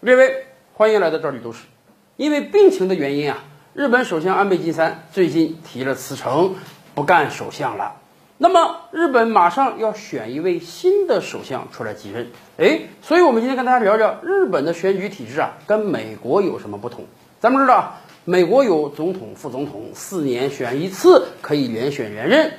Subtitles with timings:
[0.00, 1.64] 列位，欢迎来到这里都是。
[2.16, 6.54] 因为病情的原因啊，日本首相安倍晋三最近提了辞呈，
[6.94, 7.96] 不干首相了。
[8.36, 12.28] 那么日本马上要选一位新的首相出来继任，
[12.58, 17.06] 哎，所以我们今天跟大家聊聊日本的选举体制啊，跟美国有什么不同？
[17.40, 22.52] 咱们知道，美国有总统、副总统，四年选一次，可以连选连任。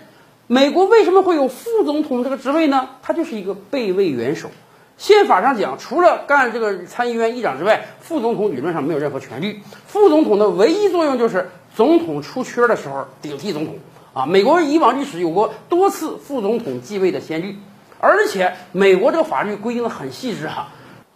[0.47, 2.89] 美国为什么会有副总统这个职位呢？
[3.01, 4.49] 他就是一个备位元首。
[4.97, 9.61] 宪法上讲，除了干这个参议院议长之外，副总统理论上没有任何权利。
[9.87, 13.75] 副总统的唯一作用就是总统出缺的时候顶替总统。
[14.13, 17.57] 啊，美国以往历史有过多次副总统继位的先例，
[17.99, 20.69] 而且美国这个法律规定的很细致哈。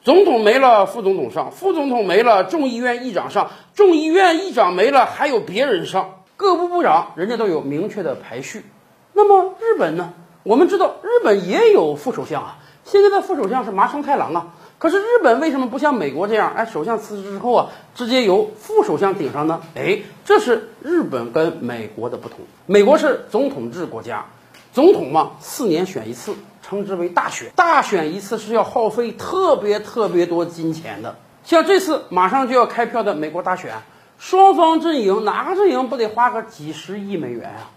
[0.03, 6.15] 总统没了，副总统上；副总统没了，众议院议长上；众议院议长没了，还有别人上。
[6.35, 8.65] 各部部长人家都有明确的排序。
[9.13, 10.13] 那么日本呢？
[10.43, 12.59] 我们知道日本也有副首相啊。
[12.89, 14.48] 现在的副首相是麻生太郎啊，
[14.79, 16.52] 可是日本为什么不像美国这样？
[16.55, 19.62] 哎，首相辞职之后啊，直接由副首相顶上呢？
[19.76, 22.40] 哎，这是日本跟美国的不同。
[22.65, 24.26] 美国是总统制国家，
[24.73, 27.51] 总统嘛，四年选一次，称之为大选。
[27.55, 31.15] 大选一次是要耗费特别特别多金钱的。
[31.43, 33.71] 像这次马上就要开票的美国大选，
[34.17, 37.70] 双方阵营哪个阵营不得花个几十亿美元啊？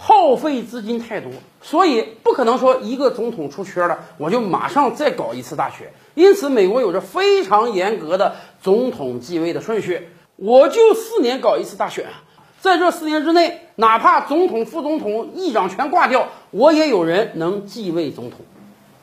[0.00, 5.92] 耗费资金太多，所以不可能说一个总统出缺了，我就马上再搞一次大选。
[6.14, 12.06] 因此，美国有着非常严格的总统继位的顺序，我就四年搞一次大选，
[12.60, 18.40] 在这四年之内，哪怕总统、副总统、议长全挂掉，我也有人能继位总统。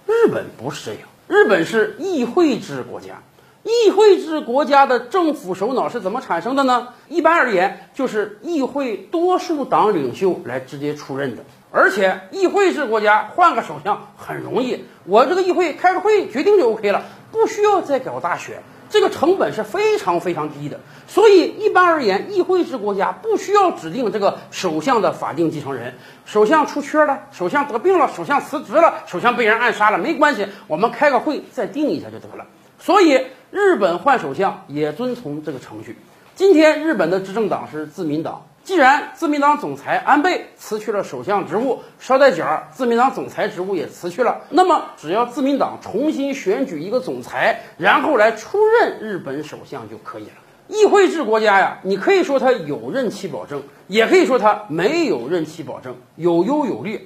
[0.07, 3.21] 日本不是这样，日本是议会制国家。
[3.65, 6.89] 议会制国家的政府首脑是怎么产生的呢？
[7.09, 11.41] 一般而言，就是议会多数党领袖来直接出任的。
[11.71, 20.79] 而且，议会制国家换个首相很容易，我这个议会开个会决定就 OK 了，不需要再搞大选，这个成本是非常非常低的。
[21.07, 25.95] 所以，一般而言，议会制国家不需要指定这个首相的法定继承人。
[26.25, 32.45] 首相出缺了，首相得病了，首相辞职了，首相被人暗杀了，没关系，我们开个会再定一下就得了。
[32.79, 33.21] 所以。
[33.51, 35.97] 日本换首相也遵从这个程序。
[36.35, 50.31] 今天日本的执政党是自民党，既然自民党总裁安倍辞去了首相职务，捎带脚儿自民党总裁职务也辞去了，那么只要自民党重新选举一个总裁，然后来出任日本首相就可以了。
[50.67, 56.99] 议会制国家呀，你可以说它有任期保证，也可以说它没有任期保证，有优有劣。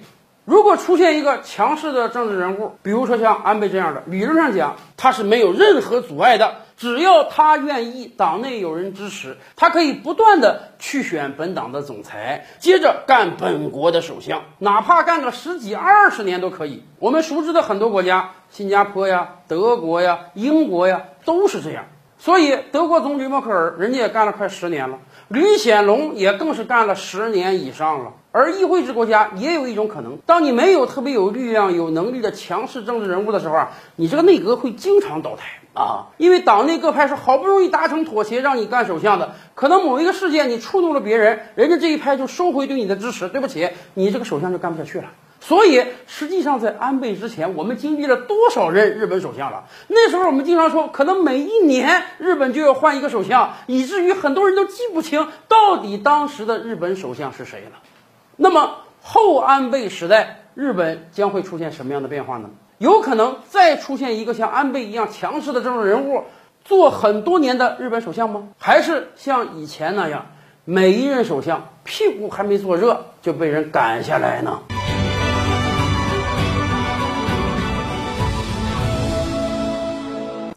[0.49, 16.83] 如果出现一个强势的政治人物，比如说像安倍这样的，理论上讲他是没有任何阻碍的，只要他愿意，党内有人支持，他可以不断的去选本党的总裁，接着干本国的首相，哪怕干个十几二十年都可以。
[16.97, 21.85] 我们熟知的很多国家，新加坡呀、德国呀、英国呀，都是这样。
[22.19, 24.99] 所以德国总理默克尔人家也干了快十年了，
[25.29, 28.11] 吕显龙也更是干了十年以上了。
[28.31, 45.05] 而议会制国家也有一种可能，当你没有特别有力量、有能力的强势政治人物的时候啊，你这个内阁会经常倒台啊，因为党内各派是好不容易达成妥协让你干首相的，可能某一个事件你触怒了别人，人家这一派就收回对你的支持，对不起，你这个首相就干不下去了。
[45.41, 49.63] 所以实际上在安倍之前，我们经历了多少任日本首相了？
[49.87, 57.79] 那时候我们经常说，可能每一年日本就要换一个首相，以至于很多人都记不清到底当时的日本首相是谁了。
[58.35, 62.49] 那么后安倍时代，日本将会出现什么样的变化呢？
[62.77, 66.23] 有可能再出现一个像安倍一样强势的政治人物，
[66.63, 68.49] 做很多年的日本首相吗？
[68.57, 70.27] 还是像以前那样，
[70.65, 74.59] 每一任首相屁股还没坐热就被人赶下来呢？